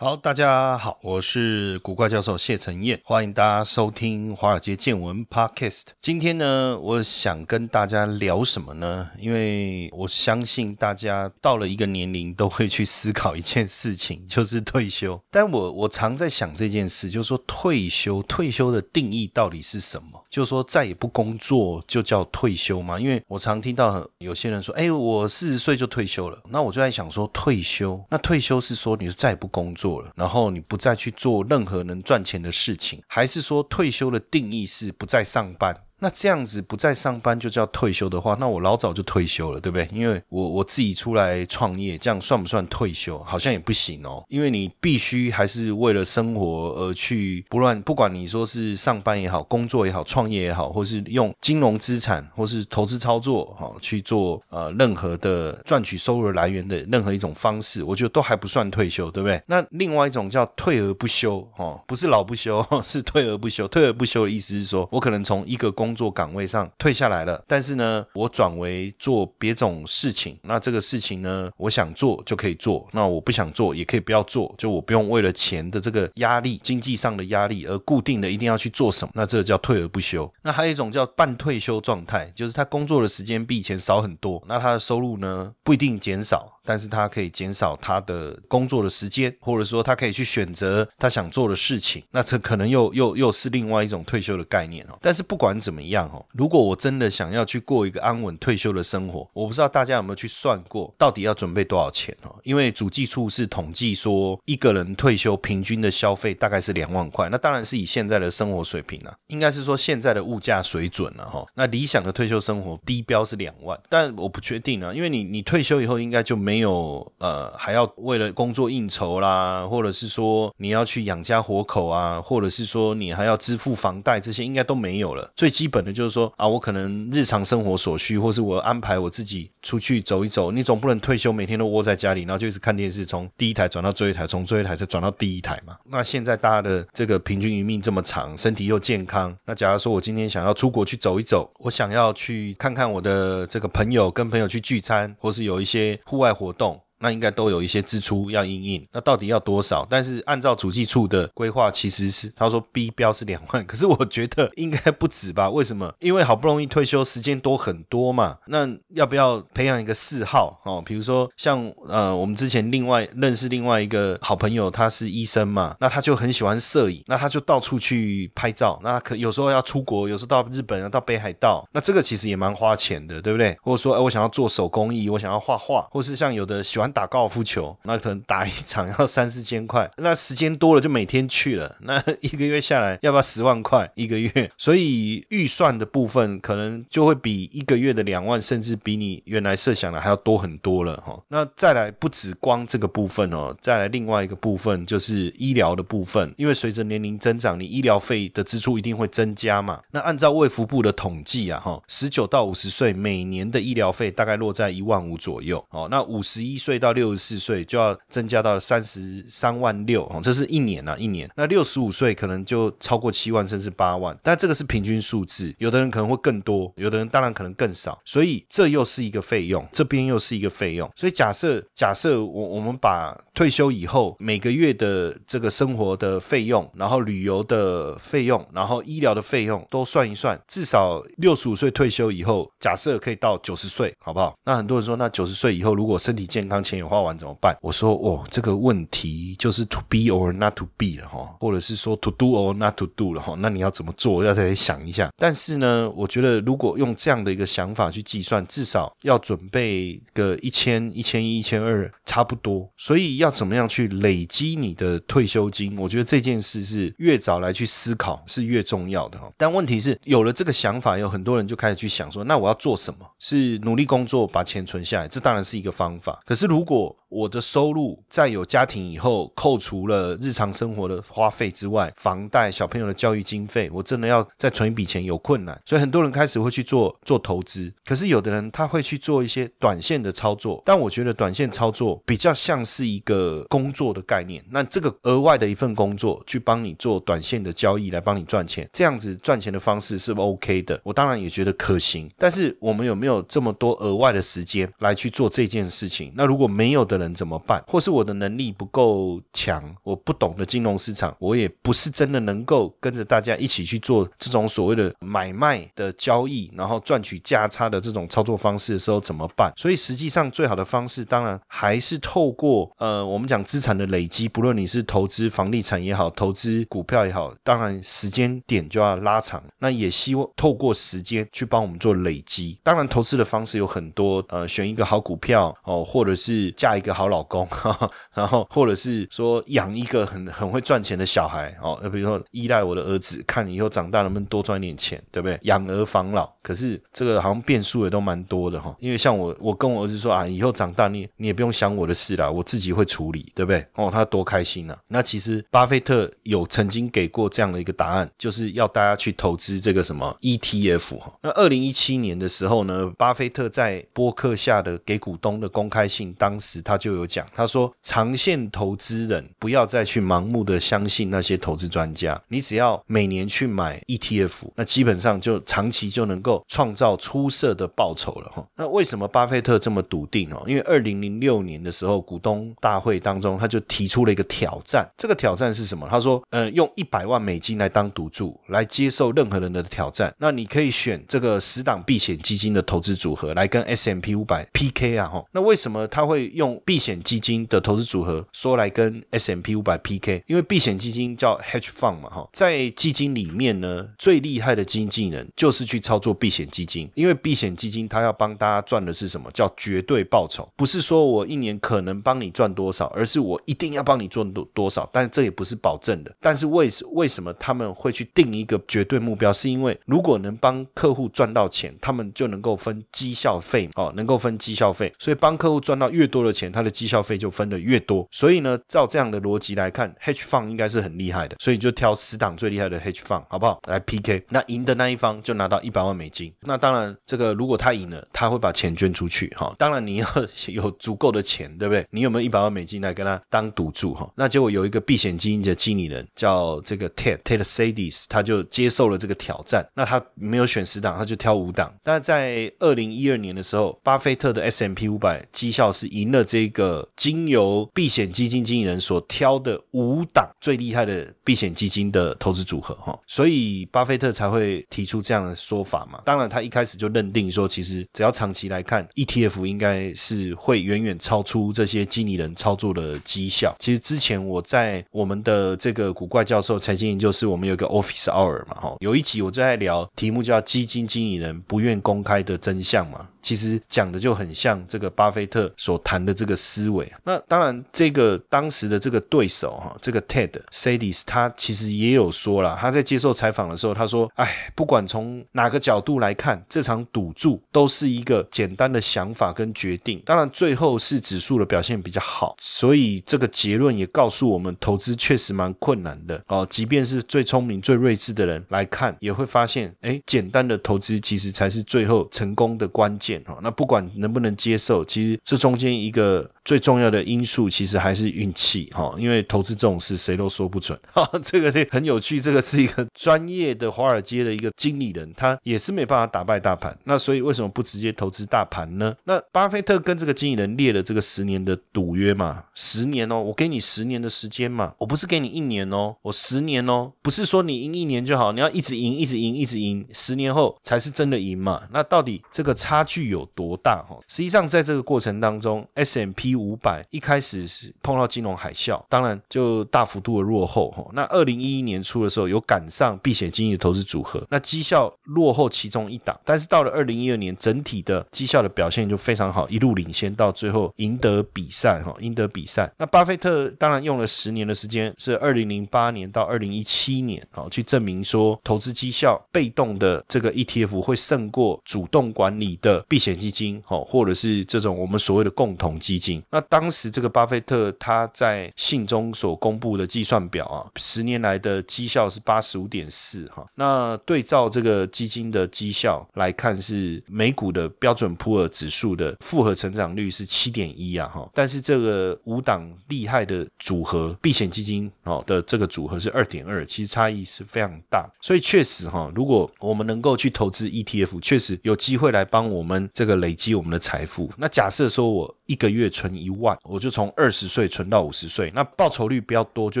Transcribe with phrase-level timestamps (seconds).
[0.00, 5.88] 好，大家好，我是古怪教授谢承彦，欢迎大家收听《华尔街见闻》Podcast。
[6.00, 9.10] 今天呢，我想跟大家聊什么呢？
[9.18, 15.20] 因为我相信大家到了一个年龄都会去思考一件事情， 就是退休。
[15.30, 20.22] 但我我常在想这件事，就是说退休，退休的定义到底是什么？
[20.30, 22.98] 就是说再也不工作就叫退休吗？
[22.98, 35.74] 因为我常听到有些人说：“哎，我四十岁就退休了。”那我就在想说，退休，那退休是说你是再也不工作然后你不再去做任何能赚钱的事情，还是说退休的定义是不再上班？
[36.00, 39.88] 那这样子不再上班就叫退休的话，那我老早就退休了，对不对？
[39.92, 43.18] 因为我我自己出来创业，这样算不算退休？
[43.24, 59.40] 好像也不行哦，因为你必须还是为了生活而去，不论不管你说是上班也好，工作也好，创业也好，或是用金融资产或是投资操作哈去做呃任何的赚取收入来源的任何一种方式，我觉得都还不算退休，对不对？
[59.46, 63.68] 那另外一种叫退而不休，哦，不是老不休， 是退而不休。
[63.68, 70.38] 退而不休的意思是说，我可能从一个工工作岗位上退下来了，但是呢，我转为做别种事情。
[70.44, 79.10] 那这个事情呢，我想做就可以做，那我不想做也可以不要做，就我不用为了钱的这个压力、经济上的压力而固定的一定要去做什么。
[79.16, 80.32] 那这个叫退而不休。
[80.42, 86.59] 那还有一种叫半退休状态，就是他工作的时间比以前少很多，那他的收入呢不一定减少。
[86.64, 94.98] 但是他可以减少他的工作的时间，或者说他可以去选择他想做的事情，那这可能又又又是另外一种退休的概念哦。
[95.00, 102.36] 但是不管怎么样哦，如果我真的想要去过一个安稳退休的生活，我不知道大家有没有去算过，到底要准备多少钱哦？
[102.44, 111.44] 因为主计处是统计说，一个人退休平均的消费大概是两万块，那当然是以现在的生活水平啊，应该是说现在的物价水准了哈。
[111.54, 116.49] 那理想的退休生活低标是两万，但我不确定啊，因为你你退休以后应该就没。
[116.50, 125.30] 没有呃，还要为了工作应酬啦，或者是说你要去养家活口啊，或者是说你还要支付房贷，这些应该都没有了。
[125.36, 130.50] 最基本的就是说啊，我可能日常生活所需，或是我安排我自己出去走一走。
[130.50, 135.76] 你总不能退休每天都窝在家里，然后就一直看电视，从第一台转到最后一台，从最后一台再转到第一台嘛？
[135.88, 146.89] 那现在大家的这个平均余命这么长，身体又健康，那假如说我今天想要出国去走一走，我想要去看看我的这个朋友，跟朋友去聚餐，或是有一些户外活动。
[147.00, 149.86] 那应该都有一些支出要应应，那到底要多少？
[149.88, 155.48] 但是按照主计处的规划，其实是他说 B 标是两万， 可是我觉得应该不止吧？
[155.48, 155.92] 为什么？
[155.98, 158.36] 因为好不容易退休，时间多很多嘛。
[158.46, 160.82] 那要不要培养一个嗜好哦？
[160.84, 168.78] 比如说像呃，我们之前另外认识另外一个好朋友，他是医生嘛，那他就很喜欢摄影，那他就到处去拍照。
[168.82, 173.56] 那可有时候要出国，有时候到日本啊，到北海道，那这个其实也蛮花钱的，对不对？
[173.62, 176.89] 或者说，哎，我想要做手工艺，我想要画画，或是像有的喜欢。
[176.92, 184.50] 打高尔夫球，那可能打一场要三四千块， 那时间多了就每天去了，那一个月下来要不要十万块一个月？
[184.56, 191.20] 所以预算的部分可能就会比一个月的两万，甚至比你原来设想的还要多很多了哈。
[191.28, 199.80] 那再来不止光这个部分哦，再来另外一个部分就是医疗的部分，因为随着年龄增长，你医疗费的支出一定会增加嘛。
[199.92, 205.88] 那按照卫福部的统计啊，哈，十九到五十岁每年的医疗费大概落在一万五左右哦。
[205.90, 211.30] 那五十一岁到六十四岁就要增加到三十三万六哦，这是一年啊，一年。
[211.36, 214.16] 那六十五岁可能就超过七万，甚至八万。
[214.22, 218.00] 但这个是平均数字，有的人可能会更多，有的人当然可能更少。
[218.04, 220.90] 所以这又是一个费用，这边又是一个费用。
[220.96, 234.34] 所以假设假设我我们把退休以后每个月的这个生活的费用，然后旅游的费用，然后医疗的费用都算一算，至少六十五岁退休以后，假设可以到九十岁，好不好？
[234.44, 237.56] 那很多人说，那九十岁以后如果身体健康，钱也花完怎么办？
[237.60, 243.34] 我说哦，这个问题就是 to be or not to be 了哈，或者是说 to do or not to do 了哈。
[243.38, 244.22] 那你要怎么做？
[244.22, 245.10] 要再想一下。
[245.16, 252.68] 但是呢，我觉得如果用这样的一个想法去计算，至少要准备个一千、一千一、一千二，差不多。
[252.76, 255.76] 所以要怎么样去累积你的退休金？
[255.78, 259.30] 我觉得这件事是越早来去思考是越重要的哈。
[259.36, 263.06] 但问题是，有了这个想法，有很多人就开始去想说，那我要做什么？
[263.18, 266.20] 是努力工作把钱存下来，这当然是一个方法。
[266.24, 277.72] 可是如如果我的收入在有家庭以后，扣除了日常生活的花费之外，房贷、小朋友的教育经费，我真的要再存一笔钱有困难，所以很多人开始会去做做投资。
[277.84, 284.44] 可是有的人他会去做一些短线的操作，但我觉得短线操作比较像是一个工作的概念。
[284.50, 290.78] 那这个额外的一份工作去帮你做短线的交易来帮你赚钱，这样子赚钱的方式是 OK 的。
[290.84, 296.12] 我当然也觉得可行，但是我们有没有这么多额外的时间来去做这件事情？
[296.14, 297.00] 那如果没有的。
[297.00, 297.64] 人怎么办？
[297.66, 309.50] 或是我的能力不够强，我不懂得金融市场，我也不是真的能够跟着大家一起去做这种所谓的买卖的交易，然后赚取价差的这种操作方式的时候怎么办？
[309.56, 319.42] 所以实际上最好的方式，当然还是透过呃，我们讲资产的累积，不论你是投资房地产也好，投资股票也好，当然时间点就要拉长。
[319.60, 322.58] 那也希望透过时间去帮我们做累积。
[322.62, 326.90] 当然投资的方式有很多，呃，选一个好股票哦，或者是是嫁一个。
[327.00, 327.48] 好老公，
[328.12, 335.38] 然后或者是说养一个很很会赚钱的小孩哦，比如说依赖我的儿子，看你以后长大能不能多赚点钱，对不对？
[335.42, 338.74] 养儿防老，可是这个好像变数也都蛮多的哈。
[338.80, 343.64] 因为像我，我跟我儿子说啊，以后长大你你也不用想我的事了，我自己会处理，对不对？
[343.76, 344.76] 哦，他多开心啊！
[344.88, 350.98] 那其实巴菲特有曾经给过这样的一个答案，就是要大家去投资这个什么 ETF。
[351.22, 368.46] 那二零一七年的时候呢，巴菲特在播客下的给股东的公开信，当时他就有讲，他说长线投资人不要再去盲目的相信那些投资专家，你只要每年去买 ETF，那基本上就长期就能够创造出色的报酬了哈。
[368.56, 370.42] 那为什么巴菲特这么笃定哦？
[370.46, 375.88] 因为二零零六年的时候，股东大会当中他就提出了一个挑战，这个挑战是什么？
[375.90, 380.14] 他说，呃，用一百万美金来当赌注，来接受任何人的挑战。
[380.18, 385.24] 那你可以选这个十档避险基金的投资组合来跟 S M P 五百 P K 啊哈。
[385.32, 399.30] 那为什么他会用避险基金的投资组合说来跟 S M P 五百 P K，因为避险基金叫 Hedge Fund 嘛，哈，在基金里面呢，最厉害的经纪人就是去操作避险基金，因为避险基金它要帮大家赚的是什么？
[399.32, 406.12] 叫绝对报酬，不是说我一年可能帮你赚多少，而是我一定要帮你赚多多少，但这也不是保证的。
[406.20, 409.32] 但是为为什么他们会去定一个绝对目标？
[409.32, 417.00] 是因为如果能帮客户赚到钱，他们就能够分绩效费哦，能够分绩效费，所以帮客户赚到越越多的钱，他的绩效。
[417.02, 423.60] 费就分的越多，所以呢，照这样的逻辑来看，H Fund 应该是很厉害的，所以就挑十档最厉害的 H Fund，好不好？
[423.66, 426.32] 来 PK，那赢的那一方就拿到一百万美金。
[426.42, 429.52] 那当然，这个如果他赢了，他会把钱捐出去，哈。
[429.58, 430.06] 当然你要
[430.48, 431.84] 有足够的钱，对不对？
[431.90, 434.08] 你有没有一百万美金来跟他当赌注，哈？
[434.14, 439.66] 那结果有一个避险基金的经理人叫这个 Ted Ted Sadis，他就接受了这个挑战。
[439.74, 441.74] 那他没有选十档，他就挑五档。
[441.82, 446.88] 但在二零一二年的时候，巴菲特的 S M P 五百绩效是赢了这个。
[446.96, 456.02] 经由避险基金经理人所挑的五档最厉害的避险基金的投资组合，哈，所以巴菲特才会提出这样的说法嘛。
[456.04, 463.56] 当然，他一开始就认定说，其实只要长期来看，ETF 应该是会远远超出这些经理人操作的绩效。
[463.58, 473.08] 其实之前我在我们的这个古怪教授财经研究室，我们有一个 Office Hour 嘛，哈，有一集我就在聊题目叫“基金经理人不愿公开的真相”嘛。
[473.22, 476.90] 其实讲的就很像这个巴菲特所谈的这个思维。
[477.04, 490.02] 那当然，这个当时的这个对手哈，这个 Ted Sadis，他其实也有说了，他在接受采访的时候，他说：“哎，不管从哪个角度来看，这场赌注都是一个简单的想法跟决定。
[490.04, 496.46] 当然，最后是指数的表现比较好，所以这个结论也告诉我们，投资确实蛮困难的哦。
[496.48, 503.09] 即便是最聪明、最睿智的人来看，也会发现，哎，简单的投资其实才是最后成功的关键。”
[503.42, 506.30] 那不管能不能接受，其实这中间一个。
[506.44, 511.08] 最重要的因素其实还是运气哈，因为投资这种事谁都说不准 哈。
[511.22, 516.76] 这个很有趣，这个是一个专业的华尔街的一个经理人，他也是没办法打败大盘。
[516.84, 518.96] 那所以为什么不直接投资大盘呢？
[519.04, 531.64] 那巴菲特跟这个经理人列了这个十年的赌约嘛，十年哦，我给你十年的时间嘛，我不是给你一年哦，我十年哦，不是说你赢一年就好，你要一直赢，一直赢，一直赢，十年后才是真的赢嘛。
[531.70, 533.98] 那到底这个差距有多大哈？
[534.08, 536.30] 实际上在这个过程当中，S M P。
[536.40, 540.84] 五百一开始是碰到金融海啸，当然就大幅度的落后哈。
[540.92, 552.72] 那二零一一年初的时候有赶上避险基金的投资组合，那绩效落后其中一档，但是到了二零一二年，整体的绩效的表现就非常好，一路领先到最后赢得比赛哈，赢得比赛。
[552.78, 566.19] 那巴菲特当然用了十年的时间，是二零零八年到二零一七年啊，去证明说投资绩效被动的这个 ETF 会胜过主动管理的避险基金哦，或者是这种我们所谓的共同基金。
[566.30, 573.46] 那当时这个巴菲特他在信中所公布的计算表啊，十年来的绩效是八十五点四哈。
[573.54, 581.28] 那对照这个基金的绩效来看，是美股的标准普尔指数的复合成长率是七点一啊哈。
[581.34, 588.08] 但是这个五档厉害的组合避险基金哦的这个组合是二点二，其实差异是非常大。
[588.20, 594.30] 所以确实哈，如果我们能够去投资 ETF，确实有机会来帮我们这个累积我们的财富。
[594.36, 599.80] 那假设说我一个月存一万，我就从二十岁存到五十岁，那报酬率不要多，就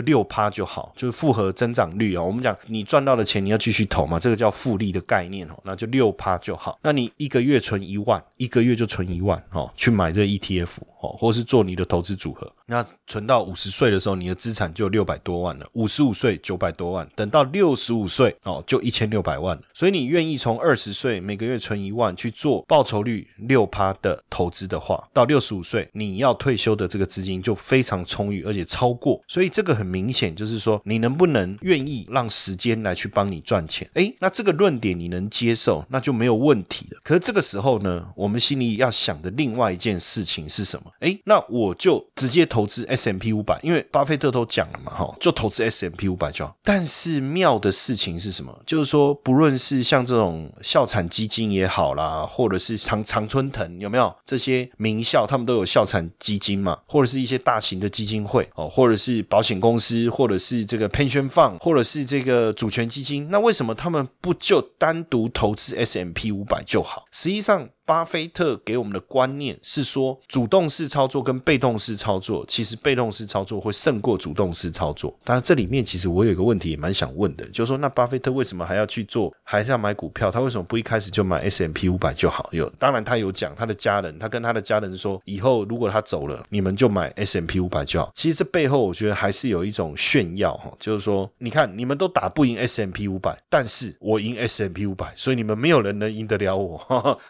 [0.00, 2.20] 六趴就好，就是复合增长率啊。
[2.20, 6.76] 我们讲你赚到的钱你要继续投嘛，这个叫复利的概念哦，那就六趴就好。
[6.82, 10.70] 那你一个月存一万，一个月就存一万哦，去买这 ETF
[11.02, 12.52] 哦，或是做你的投资组合。
[12.66, 19.62] 那存到五十岁的时候，你的资产就六百多万了；五十五岁九百多万，等到六十五岁哦，就一千六百万了。
[19.72, 29.20] 所以你愿意从二十岁每个月存一万去做报酬率六趴的投资的话，到六十五岁你要退休的这个资金就非常充裕，而且超过。
[29.28, 33.86] 所以这个很明显就是说，你能不能愿意让时间来去帮你赚钱？
[33.94, 37.00] 诶，那这个论点你能接受，那就没有问题了。
[37.02, 40.90] 可是这个时候呢，我们心里要想的另外一件事情是什么？
[41.00, 42.70] 诶，那我就直接投。
[42.70, 46.54] 资 S M P 五百，因为巴菲特都讲了嘛，哈，就投资 S M P 五百就好。
[46.62, 48.56] 但是妙的事情是什么？
[48.64, 67.04] 就是说，不论是像这种校产基金也好啦，或者是常常春藤有没有这些名校，他们都有校产基金嘛，或者是一些大型的基金会哦，或者是保险公司，或者是这个 pension fund，或者是这个主权基金，那为什么他们不就单独投资 S M P 五百就好？
[67.10, 67.68] 实际上。
[67.90, 75.12] 巴菲特给我们的观念是说，主动式操作跟被动式操作，其实被动式操作会胜过主动式操作。
[75.24, 80.30] 当然，这里面其实我有一个问题也蛮想问的，就是说，那巴菲特为什么还要去做，还是要买股票？
[80.30, 82.48] 他为什么不一开始就买 S M P 五百就好？
[82.52, 88.12] 有，当然他有讲他的家人，他跟他的家人说，以后如果他走了，你们就买 S M P 五百就好。
[88.14, 97.20] 其实这背后我觉得还是有一种炫耀哈，就是说，你看你们都打不赢 S M P 五百，但是我赢 S M P 五百，所以你们没有人能赢得了我。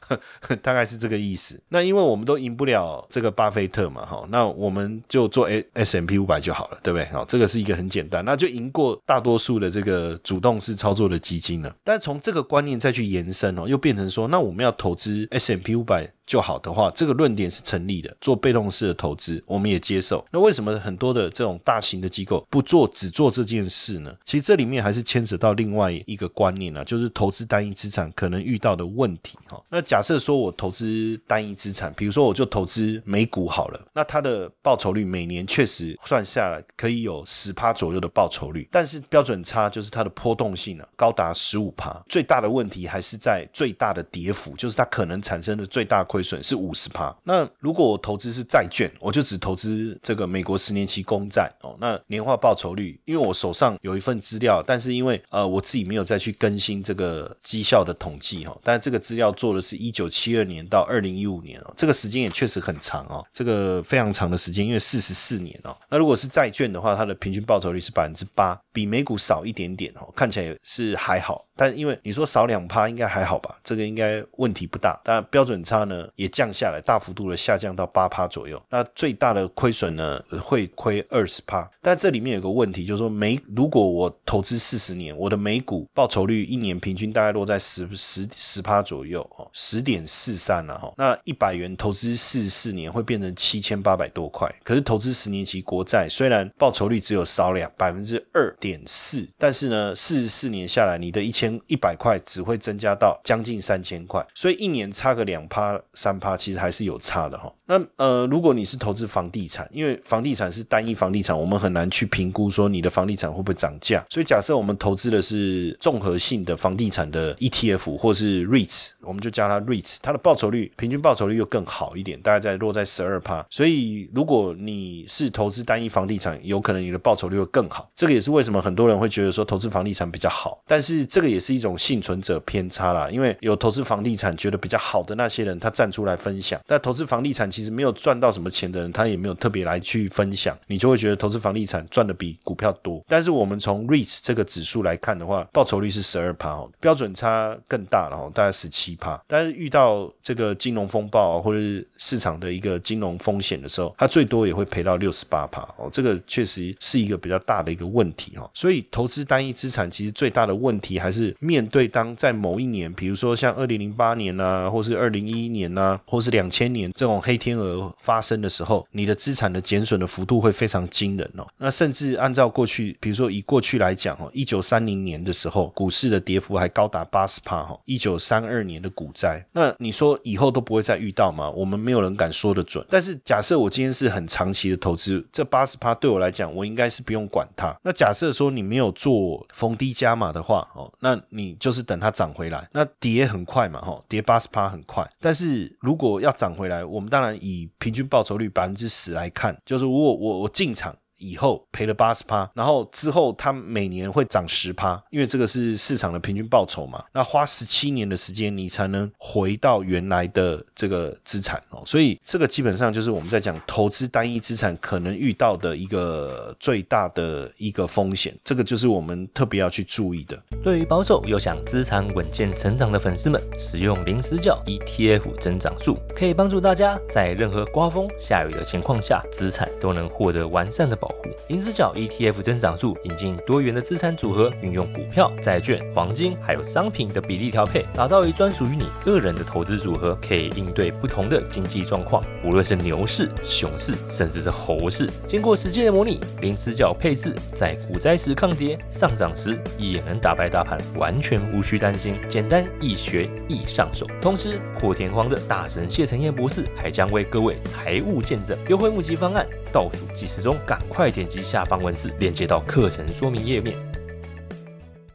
[0.56, 1.60] 大概是这个意思。
[1.68, 7.04] 那因为我们都赢不了这个巴菲特嘛，哈，那我们就做 S S M P 五百就好了，对不对？
[7.06, 11.74] 好，这个是一个很简单，那就赢过大多数的这个主动式操作的基金了。
[11.84, 16.10] 但从这个观念再去延伸哦，又变成说，那我们要投资 S M P 五百。
[16.30, 18.16] 就好的话，这个论点是成立的。
[18.20, 20.24] 做被动式的投资，我们也接受。
[20.30, 24.14] 那为什么很多的这种大型的机构不做，只做这件事呢？
[24.24, 29.60] 其实这里面还是牵扯到另外一个观念啊，就是投资单一资产可能遇到的问题哈。
[29.70, 42.00] 那假设说我投资单一资产，比如说我就投资美股好了，那它的报酬率每年确实算下来可以有十趴左右的报酬率，但是标准差就是它的波动性呢高达十五趴。
[42.08, 46.19] 最大的问题还是在最大的跌幅，就是它可能产生的最大亏。
[46.20, 47.14] 亏损是五十趴。
[47.24, 51.74] 那如果我投资是债券，我就只投资这个美国十年期公债哦。
[51.80, 58.54] 那年化报酬率，因为我手上有一份资料，但是因为呃我自己没有再去更新这个绩效的统计哈。
[58.62, 65.74] 但这个资料做的是一九七二年到二零一五年哦，这个时间也确实很长哦，这个非常长的时间，因为四十四年哦。
[65.88, 71.46] 那如果是债券的话，它的平均报酬率是百分之八，比美股少一点点哦，看起来是还好。
[71.56, 74.98] 但因为你说少两趴应该还好吧，这个应该问题不大。
[75.04, 78.60] 但标准差呢也降下来，大幅度的下降到八趴左右。
[78.70, 81.68] 那最大的亏损呢会亏二十趴。
[81.80, 90.92] 但这里面有个问题，就是说美如果我投资四十年，我的美股报酬率一年平均大概落在十十十趴左右哦，十点四三了哈。
[90.96, 94.52] 那一百元投资四十四年会变成七千八百多块。
[94.64, 107.52] 可是投资十年期国债虽然报酬率只有少两百分之二点四，但是呢四十四年下来你的一千一百块只会增加到将近三千块，所以一年差个两趴三趴，其实还是有差的哈。
[107.66, 114.04] 那呃，如果你是投资房地产，因为房地产是单一房地产，我们很难去评估说你的房地产会不会涨价。
[114.10, 123.44] 所以假设我们投资的是综合性的房地产的 ETF 或是 REITs，我们就叫它 REITs，它的报酬率平均报酬率又更好一点，大概在落在十二趴。
[123.50, 127.88] 所以如果你是投资单一房地产，有可能你的报酬率会更好。
[127.94, 136.60] 这个也是为什么很多人会觉得说投资房地产比较好，但是这个也是一种幸存者偏差啦，因为有投资房地产觉得比较好的那些人，他站出来分享。
[136.66, 143.02] 但投资房地产其实没有赚到什么钱的人，他也没有特别来去分享，你就会觉得投资房地产赚的比股票多。
[143.08, 149.18] 但是我们从 REITs 这个指数来看的话，报酬率是十二趴哦，标准差更大了哦，大概十七趴。
[149.26, 158.50] 但是遇到这个金融风暴或者是市场的一个金融风险的时候，它最多也会赔到六十八趴哦，这个确实是一个比较大的一个问题哦。
[158.52, 171.46] 所以投资单一资产其实最大的问题还是面对当在某一年，比如说像二零零八年呐，或是二零一一年呐，或是两千年这种黑天鹅发生的时候，你的资产的减损的幅度会非常惊人哦。
[171.58, 177.78] 那甚至按照过去，比如说以过去来讲哦，一九三零年的时候，股市的跌幅还高达八十帕哈。
[177.84, 181.50] 一九三二年的股灾，那你说以后都不会再遇到吗？
[181.50, 182.84] 我们没有人敢说得准。
[182.88, 187.76] 但是假设我今天是很长期的投资，这八十帕对我来讲，我应该是不用管它。
[187.82, 192.68] 那假设说你没有做逢低加码的话哦，那你就是等它涨回来。
[192.72, 195.04] 那跌很快嘛哈，跌八十帕很快。
[195.20, 200.96] 但是如果要涨回来，我们当然以平均报酬率百分之十来看，就是如果我我进场。
[201.20, 207.04] 以后赔了八十趴，然后之后它每年会涨十趴，因为这个是市场的平均报酬嘛。
[207.12, 211.82] 那花十七年的时间，你才能回到原来的这个资产哦。
[211.86, 220.40] 所以这个基本上就是我们在讲投资单一资产可能遇到的一个最大的一个风险，这个就是我们特别要去注意的。
[220.62, 231.09] 对于保守又想资产稳健成长的粉丝们，使用零死角 ETF 增长术，可以帮助大家在任何刮风下雨的情况下，资产都能获得完善的保。
[231.48, 245.08] 零死角 ETF 增长数引进多元的资产组合，运用股票、债券、黄金还有商品的比例调配，打造一专属于你个人的投资组合，可以应对不同的经济状况，无论是牛市、熊市，甚至是猴市。
[245.26, 252.16] 经过实际的模拟，零死角配置在股灾时抗跌，上涨时也能打败大盘，完全无需担心。
[252.28, 259.46] 简单易学易上手，同时破天荒的大神谢承彦博士还将为各位财务见证优惠募集方案。
[259.72, 263.89] 倒数计时中，赶快点击下方文字，链接到课程说明页面。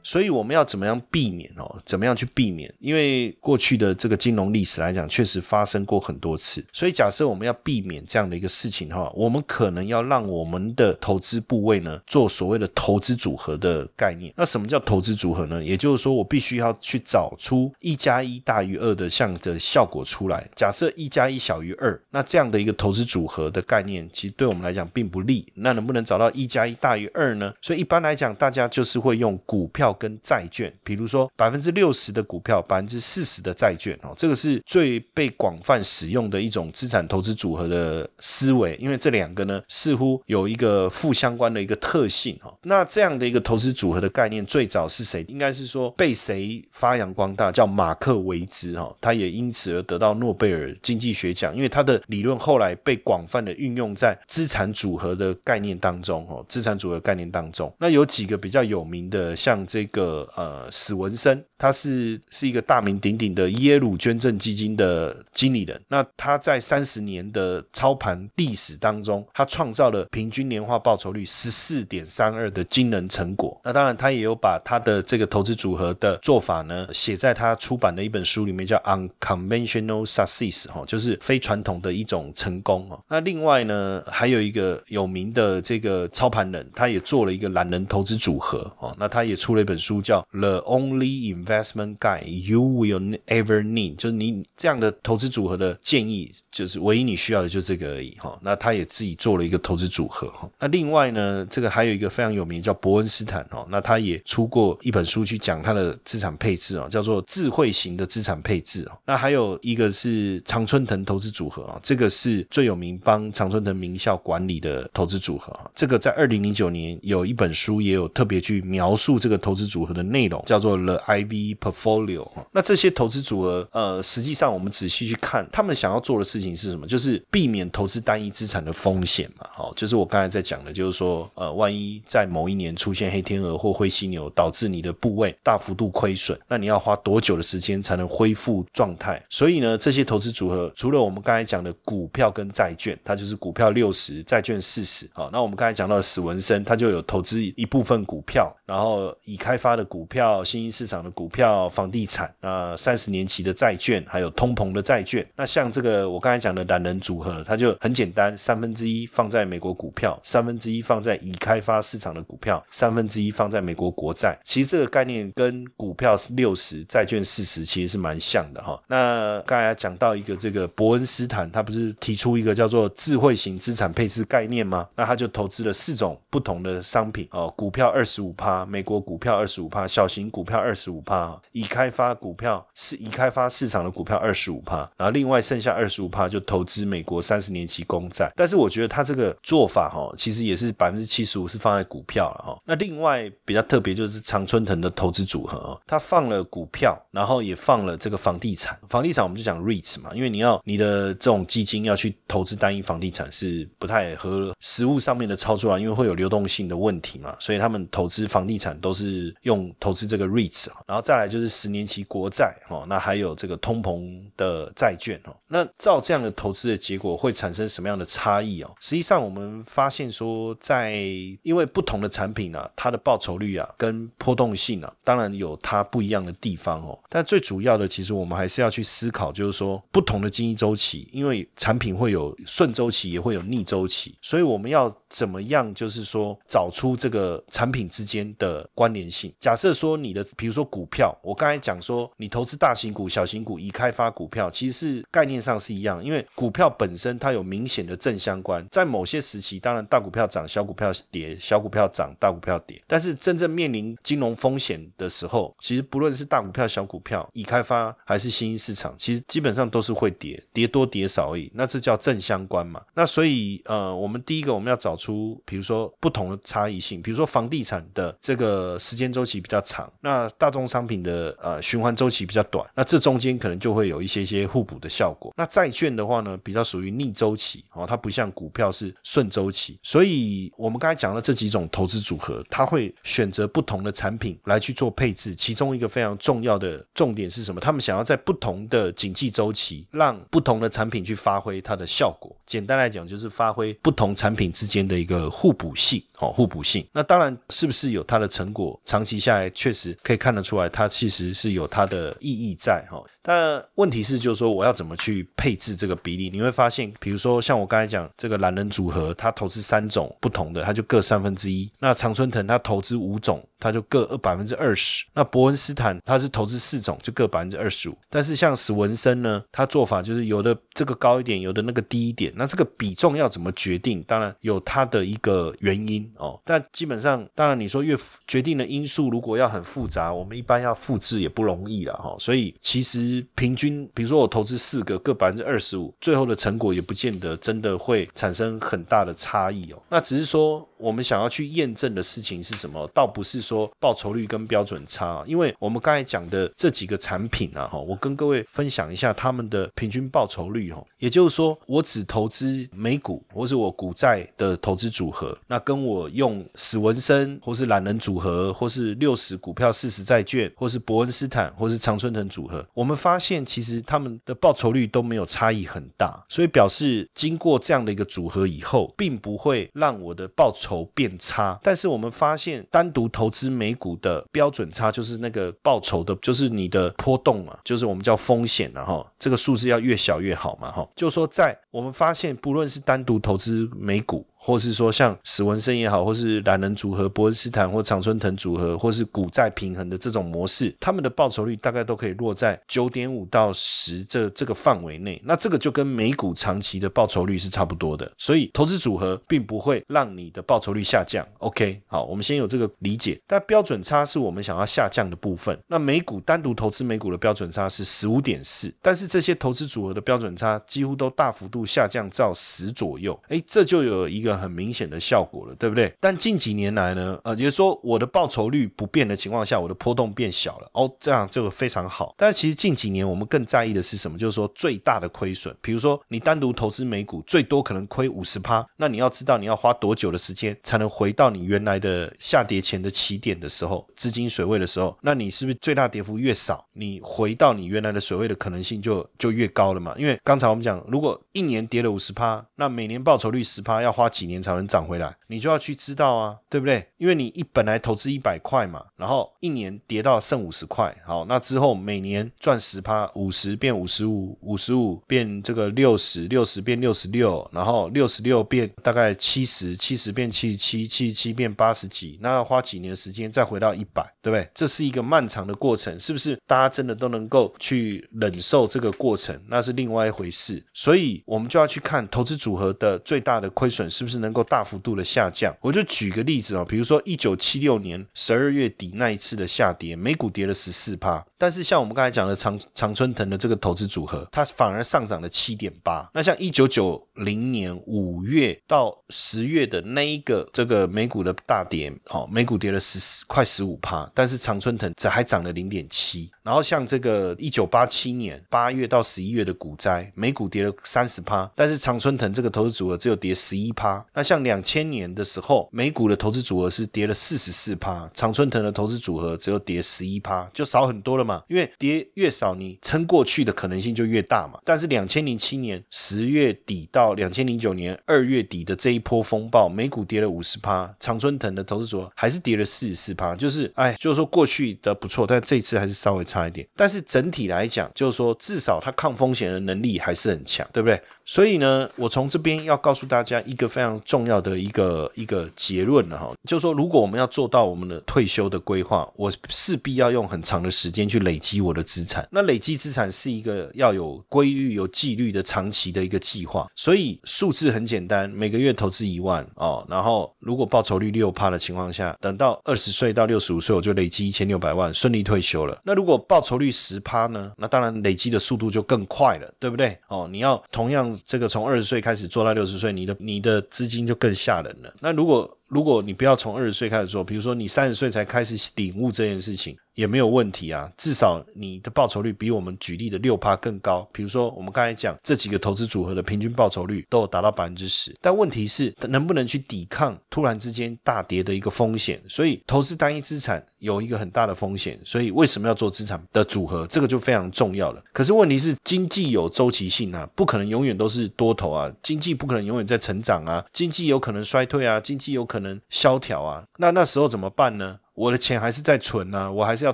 [0.06, 1.76] 所以我们要怎么样避免哦？
[1.84, 2.72] 怎么样去避免？
[2.80, 6.64] 因为过去的这个金融历史来讲，确实发生过很多次。
[6.72, 14.32] 所以假设我们要避免这样的一个事情的话，我们可能要让我们的投资部位呢，做所谓的投资组合的概念。
[14.38, 15.64] 那什么叫投资组合呢？
[15.64, 20.48] 也就是说，我必须要去找出一加一大于二的像的效果出来。
[20.56, 25.52] 假设一加一小于二，那这样的一个投资组合的概念，其实对我们来讲并不利。
[25.56, 27.52] 那能不能找到一加一大于二呢？
[27.60, 29.95] 所以一般来讲，大家就是会用股票。
[29.96, 42.54] 跟债券，比如说百分之六十的股票，百分之四十的债券哦，这个是最被广泛使用的一种资产投资组合的思维，因为这两个呢似乎有一个负相关的一个特性哈。
[42.64, 45.24] 那这样的一个投资组合的概念，最早是谁？
[45.30, 47.52] 应该是说被谁发扬光大？
[47.52, 59.85] 叫马克维兹哈，他也因此而得到诺贝尔经济学奖，因为他的理论后来被广泛的运用在资产组合的概念当中哦，资产组合概念当中，那有几个比较有名的，像这。
[59.86, 65.80] 一个呃史文生，他是是一个大名鼎鼎的耶鲁捐赠基金的经理人。
[65.88, 73.62] 那他在三十年的操盘历史当中，他创造了平均年化报酬率十四点三二的惊人成果。
[73.64, 78.76] 那当然，他也有把他的这个投资组合的做法呢，写在他出版的一本书里面，叫
[79.20, 83.00] 《Unconventional Success》哈，就是非传统的一种成功哦。
[83.08, 88.96] 那另外呢，还有一个有名的这个操盘人，他也做了一个懒人投资组合哦。
[88.98, 89.75] 那他也出了一本。
[89.76, 98.40] 本书叫《The Only Investment Guide You Will Ever Need》，就是你这样的投资组合的建议，就是唯一你需要的就是这个而已哈。
[98.42, 100.50] 那他也自己做了一个投资组合哈。
[100.62, 108.98] 那另外呢，这个还有一个非常有名叫伯恩斯坦哦，那他也出过一本书去讲他的资产配置哦，叫做智慧型的资产配置哦。
[109.06, 115.54] 那还有一个是常春藤投资组合啊，这个是最有名帮常春藤名校管理的投资组合。
[115.76, 119.65] 这个在二零零九年有一本书也有特别去描述这个投资。
[119.68, 126.88] 组合的内容叫做 The IV Portfolio 那这些投资组合，呃，实际上我们仔细去看，他们想要做的事情是什么？
[126.88, 129.48] 就是避免投资单一资产的风险嘛。
[129.54, 139.22] 好，就是我刚才在讲的，就是说，呃，万一在某一年出现黑天鹅或灰犀牛，导致你的部位大幅度亏损，那你要花多久的时间才能恢复状态？
[139.30, 145.10] 所以呢，这些投资组合除了我们刚才讲的股票跟债券，它就是股票六十，债券四十。
[145.14, 155.26] 好，那我们刚才讲到的史文生，他就有投资一部分股票，然后已开发的股票、新兴市场的股票、房地产啊、三十年期的债券，还有通膨的债券。
[155.36, 164.38] 那像这个我刚才讲的懒人组合，它就很简单，三分之一放在美国股票，三分之一放在已开发市场的股票，三分之一放在美国国债。
[164.44, 168.82] 其实这个概念跟股票是六十，债券四十，其实是蛮像的哈。
[168.88, 174.88] 那刚才讲到一个这个伯恩斯坦，他不是提出一个叫做智慧型资产配置概念吗？
[174.96, 188.32] 那他就投资了四种不同的商品哦，股票二十五趴，美国股票二十五趴，小型股票二十五趴，已开发股票是已开发市场的股票二十五趴，然后另外剩下二十五趴就投资美国三十年期公债。
[188.36, 192.62] 但是我觉得他这个做法哈，其实也是百分之七十五是放在股票了哈。
[192.66, 198.80] 那另外比较特别就是常春藤的投资组合哦，他放了股票，然后也放了这个房地产。
[198.90, 215.36] 房地产我们就讲 REITs 嘛，因为你要你的这种基金要去投资单一房地产是不太合实物上面的操作啊，因为会有流动性的问题嘛，所以他们投资房地产都是用投资这个 REITs，然后再来就是十年期国债哦，那还有这个通膨的债券哦。
[215.48, 218.72] 那照这样的投资的结果会产生什么样的差异哦？
[218.80, 220.96] 实际上我们发现说，在
[221.44, 226.98] 因为不同的产品啊，它的报酬率啊跟波动性啊，当然有它不一样的地方哦。
[227.10, 239.34] 但最主要的，其实我们还是要去思考，就是说不同的经济周期，因为产品会有顺周期，也会有逆周期，所以我们要怎么样，就是说找出这个产品之间的关联性。
[239.40, 252.82] 假设说你的，比如说股票，我刚才讲说你投资大型股、小型股、已开发股票，其实是概念上是一样，因为股票本身它有明显的正相关，在某些时期，当然大股票涨，小股票跌；小股票涨，大股票跌。
[252.88, 261.52] 但是真正面临金融风险的时候，其实不论是大股票、小股票、已开发还是新兴市场，其实基本上都是会跌，跌多跌少而已。
[261.54, 262.82] 那这叫正相关嘛？
[262.94, 275.32] 那所以呃，我们第一个我们要找出，比如说不同的差异性，比如说房地产的这个时间周期比较长，那大宗商品的呃循环周期比较短，那这中间可能就会有一些些互补的效果。
[275.38, 285.36] 那债券的话呢，比较属于逆周期哦，它不像股票是顺周期，所以我们刚才讲了这几种投资组合，它会选择不同的产品来去做配置。
[285.36, 287.62] 其中一个非常重要的重点是什么？
[287.62, 292.36] 他们想要在不同的景气周期，让不同的产品去发挥它的效果。
[292.48, 296.84] 简单来讲，就是发挥不同产品之间的一个互补性哦，互补性。
[296.92, 298.80] 那当然是不是有它它的成果？
[298.86, 303.04] 长期下来确实可以看得出来，它其实是有它的意义在哈。
[303.28, 306.30] 但问题是，就是说我要怎么去配置这个比例？
[306.30, 311.68] 你会发现，比如说像我刚才讲这个懒人组合，它投资三种不同的，它就各三分之一。
[311.80, 315.04] 那常春藤它投资五种，它就各二百分之二十。
[315.16, 317.98] 那伯恩斯坦它是投资四种，就各百分之二十五。
[318.12, 322.32] 但是像史文森呢，他做法就是有的这个高一点，有的那个低一点。
[322.36, 324.04] 那这个比重要怎么决定？
[324.04, 326.40] 当然有它的一个原因哦。
[326.46, 332.16] 但基本上，当然你说越决定的因素如果要很复杂，我们一般要复制也不容易了哈。
[332.20, 333.15] 所以其实。
[333.36, 339.82] 平均，比如说我投资四个，各百分之二十五，最后的成果也不见得真的会产生很大的差异哦。
[339.90, 342.90] 那只是说，我们想要去验证的事情是什么？
[342.94, 350.84] 倒不是说报酬率跟标准差，因为我们刚才讲的这几个产品啊，哈，我跟各位分享一下他们的平均报酬率哈。
[350.98, 371.60] 也就是说，我只投资美股或是我股债的投资组合，那跟我用史文森或是懒人组合，或是六十股票四十债券，或是伯恩斯坦或是常春藤组合，我们发现其实他们的报酬率都没有差异很大，所以表示经过这样的一个组合以后，并不会让我的报酬变差。
[371.62, 380.90] 但是我们发现，单独投资美股的标准差，就是那个报酬的，就是你的波动嘛，就是我们叫风险然后这个数字要越小越好嘛，哈。
[380.96, 384.26] 就说在我们发现，不论是单独投资美股。
[384.46, 395.20] 或是说像史文森也好，或是懒人组合、伯恩斯坦或常春藤组合，或是股债平衡的这种模式，他们的报酬率大概都可以落在九点五到十这这个范围内。
[395.26, 401.28] 那这个就跟美股长期的报酬率是差不多的，所以投资组合并不会让你的报酬率下降。
[401.40, 403.20] OK，好，我们先有这个理解。
[403.26, 405.60] 但标准差是我们想要下降的部分。
[405.66, 413.20] 那美股单独投资美股的标准差是十五点四，但是这些投资组合的标准差几乎都大幅度下降到十左右。
[413.30, 414.35] 哎，这就有一个。
[414.38, 415.94] 很明显的效果了，对不对？
[416.00, 422.14] 但近几年来呢，呃，也就是说我的报酬率不变的情况下，我的波动变小了，哦，这样就非常好。
[422.18, 424.18] 但是其实近几年我们更在意的是什么？
[424.18, 439.96] 就是说最大的亏损，比如说你单独投资美股，最多可能亏五十趴，那你要知道你要花多久的时间才能回到你原来的下跌前的起点的时候，资金水位的时候，那你是不是最大跌幅越少，你回到你原来的水位的可能性就就越高了嘛？
[439.98, 444.25] 因为刚才我们讲，如果一年跌了五十趴，那每年报酬率十趴，要花几？
[444.26, 445.16] 几年才能涨回来？
[445.28, 446.84] 你就要去知道啊，对不对？
[446.98, 464.50] 因为你一本来投资一百块嘛，然后一年跌到剩五十块，好，那之后每年赚十趴，五十变五十五，五十五变这个六十，六十变六十六，然后六十六变大概七十，七十变七十七，七十七变八十几，那要花几年时间再回到一百，对不对？
[464.56, 466.36] 这是一个漫长的过程，是不是？
[466.48, 470.64] 大家真的都能够去忍受这个过程，那是另外一回事。
[470.74, 475.54] 所以，我们就要去看投资组合的最大的亏损是不是是能够大幅度的下降。
[475.60, 486.10] 我就举个例子哦，比如说一九七六年十二月底那一次的下跌，美股跌了十四趴，但是像我们刚才讲的常常春藤的这个投资组合，它反而上涨了七点八。
[486.14, 496.32] 那像一九九零年五月到十月的那一个这个美股的大跌，哦，美股跌了十四快十五趴，但是常春藤这还涨了零点七。
[496.46, 504.06] 然后像这个一九八七年八月到十一月的股灾，美股跌了三十趴，但是常春藤这个投资组合只有跌十一趴。
[504.14, 511.42] 那像两千年的时候，美股的投资组合是跌了四十四趴，常春藤的投资组合只有跌十一趴，就少很多了嘛。
[511.48, 514.60] 因为跌越少，你撑过去的可能性就越大嘛。
[514.64, 526.35] 但是两千零七年十月底到两千零九年二月底的这一波风暴，美股跌了五十趴，常春藤的投资组合还是跌了四十四趴，就是哎，就是说过去的不错，但这次还是稍微差。
[526.36, 531.02] 差一点，但是整体来讲，就是说至少它抗风险的能力还是很强，对不对？
[531.26, 542.28] 所以呢，我从这边要告诉大家一个非常重要的一个一个结论了哈，就是说，如果我们要做到我们的退休的规划，我势必要用很长的时间去累积我的资产。
[542.32, 546.68] 那累积资产是一个要有规律、有纪律的长期的一个计划。
[546.76, 555.80] 所以数字很简单，每个月投资一万哦，然后如果报酬率六趴的情况下，等到二十岁到六十五岁，我就累积一千六百万，顺利退休了。
[555.84, 557.52] 那如果报酬率十趴呢？
[557.58, 559.98] 那当然累积的速度就更快了，对不对？
[560.08, 564.94] 哦，你要同样这个从二十岁开始做到六十岁，你的你的资金就更吓人了。
[565.00, 569.78] 那如果如果你不要从二十岁开始做，比如说你三十岁才开始领悟这件事情。
[569.96, 574.08] 也没有问题啊，至少你的报酬率比我们举例的六趴更高。
[574.12, 582.22] 比如说，我们刚才讲这几个投资组合的平均报酬率都有达到百分之十，但问题是能不能去抵抗突然之间大跌的一个风险？
[582.30, 586.86] 所以投资单一资产有一个很大的风险，所以为什么要做资产的组合？
[586.88, 588.04] 这个就非常重要了。
[588.12, 598.00] 可是问题是，经济有周期性啊，不可能永远都是多头啊，经济不可能永远在成长啊，经济有可能衰退啊，经济有可能萧条啊，那那时候怎么办呢？
[598.16, 599.94] 我的钱还是在存啊，我还是要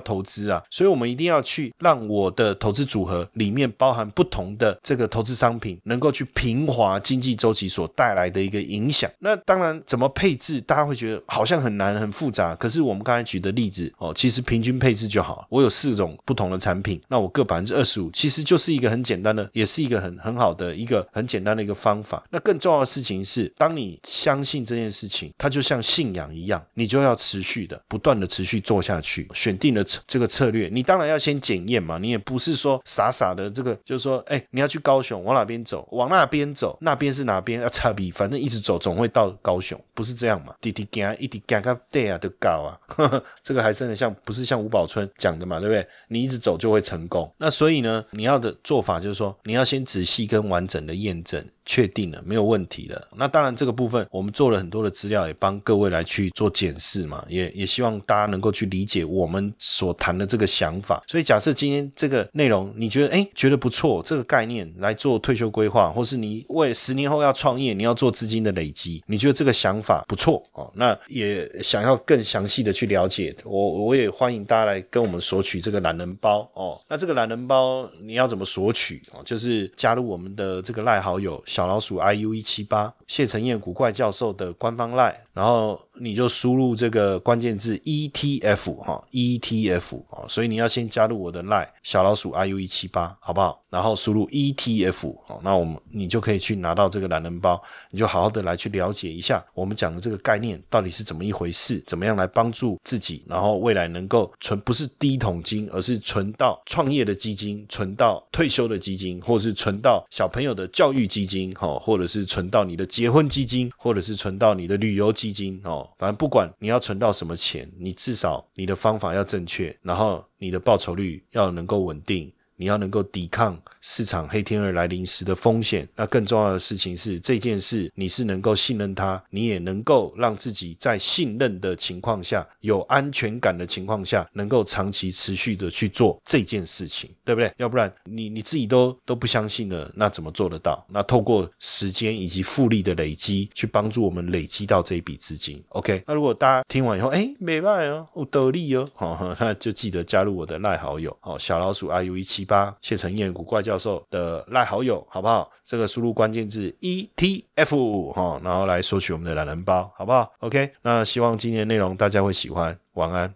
[0.00, 9.10] 投资啊，所以我们一定要去让我的投资组合里面包含不同的这个投资商品，能够去平滑经济周期所带来的一个影响。
[9.18, 12.54] 那当然怎么配置，大家会觉得好像很难很复杂。
[12.54, 15.44] 可是我们刚才举的例子哦，其实平均配置就好。
[15.50, 22.22] 我有四种不同的产品，那我各百分之二十五，其实就是一个很简单的，也是一个很很好的一个很简单的一个方法。
[22.30, 28.11] 那更重要的事情是，当你相信这件事情，它就像信仰一样，你就要持续的不断。
[28.18, 31.98] 的持续做下去，选定了这个策略，你当然要先检验嘛。
[31.98, 35.86] 你也不是说傻傻的这个，就是说，哎，你要去高雄，往哪边走？
[35.92, 37.62] 往那边走，那边是哪边？
[37.62, 40.54] 啊差比，反正一直走，总会到高雄，不是这样嘛？
[40.60, 43.22] 滴滴干，一滴干，干对啊，都高啊。
[43.42, 45.86] 这个还真的像，不是像吴宝春讲的嘛，对不对？
[46.08, 47.32] 你一直走就会成功。
[47.38, 51.44] 那所以呢，你要的做法就是说，你要先仔细跟完整的验证。
[51.64, 53.08] 确定了，没有问题了。
[53.16, 57.24] 那当然，这个部分我们做了很多的资料，也帮各位来去做检视嘛。
[57.28, 61.02] 也也希望大家能够去理解我们所谈的这个想法。
[61.06, 76.80] 所以，假设今天这个内容你觉得哎觉得不错，这个概念来做退休规划，或是你为十年后要创业，你要做资金的累积，你觉得这个想法不错哦，那也想要更详细的去了解，我我也欢迎大家来跟我们索取这个懒人包哦。
[76.88, 79.22] 那这个懒人包你要怎么索取哦？
[79.24, 81.42] 就是加入我们的这个赖好友。
[81.52, 93.62] 小老鼠 iu 一七八谢承彦古怪教授的官方 line，然后你就输入这个关键字 ETF 哈 ETF 哦，所以你要先加入我的 Lie 小老鼠 iu 一七八，好不好？
[93.68, 122.32] 然后输入 ETF 哦，那我们你就可以去拿到这个懒人包，你就好好的来去了解一下我们讲的这个概念到底是怎么一回事，怎么样来帮助自己，然后未来能够存不是第一桶金，而是存到创业的基金，存到退休的基金，或者是存到小朋友的教育基金，哈，或者是存到你的结婚基金，或者是存到你的旅游基金，哦，反正不管你要存到什么钱，你至少你的方法要正确，然后你的报酬率要能够稳定。
[122.62, 125.88] 你要能够抵抗市场黑天鹅来临时的风险。
[125.96, 137.52] 那更重要的事情是，这件事你是能够信任它，你也能够让自己在信任的情况下，有安全感的情况下，能够长期持续的去做这件事情，对不对？
[137.56, 140.86] 要不然你你自己都都不相信了，那怎么做得到？
[140.88, 145.60] 那透过时间以及复利的累积，去帮助我们累积到这一笔资金。
[145.70, 155.50] OK，那如果大家听完以后，哎，没卖哦，我得利哦，好，那就记得加入我的赖好友，好，小老鼠 iu 一七八，谢承彦古怪教授的赖好友，好不好？
[155.64, 163.34] 这个输入关键字 ETF，哈，然后来索取我们的懒人包，好不好？OK，那希望今天的内容大家会喜欢，晚安。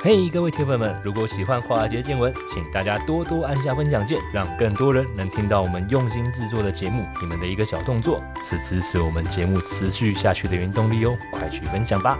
[0.00, 7.04] 嘿，各位铁粉们，如果喜欢华尔街见闻，请大家多多按下分享键，让更多人能听到我们用心制作的节目。
[7.20, 12.18] 你们的一个小动作，是支持我们节目持续下去的原动力哦，快去分享吧！